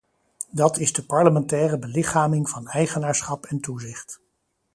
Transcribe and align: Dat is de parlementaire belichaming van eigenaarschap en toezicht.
Dat 0.51 0.77
is 0.77 0.93
de 0.93 1.03
parlementaire 1.05 1.79
belichaming 1.79 2.49
van 2.49 2.67
eigenaarschap 2.67 3.45
en 3.45 3.59
toezicht. 3.59 4.19